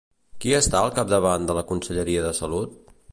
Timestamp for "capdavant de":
0.95-1.57